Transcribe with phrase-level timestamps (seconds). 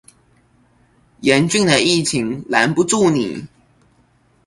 [1.21, 3.45] 嚴峻的疫情攔不住你